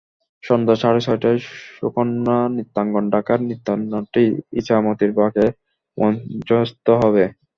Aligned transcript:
সন্ধ্যা 0.43 0.75
সাড়ে 0.81 1.01
ছয়টায় 1.01 1.39
সুকন্যা 1.75 2.37
নৃত্যাঙ্গন, 2.55 3.05
ঢাকা-এর 3.13 3.41
নৃত্যনাট্য 3.43 4.15
ইছামতীর 4.59 5.11
বাঁকে 5.17 5.45
মঞ্চস্থ 5.97 6.85
হবে। 7.01 7.23